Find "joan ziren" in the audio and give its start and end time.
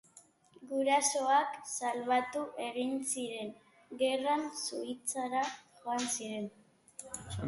5.83-6.49